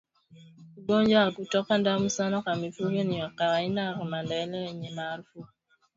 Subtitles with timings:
[0.77, 5.47] Ugonjwa wa kutoka damu sana kwa mifugo ni wakawaida kwa maeneo yenye maafuriko